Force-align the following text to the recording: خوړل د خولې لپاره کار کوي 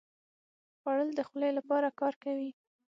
خوړل 0.79 1.09
د 1.15 1.19
خولې 1.27 1.49
لپاره 1.57 1.95
کار 1.99 2.13
کوي 2.23 2.49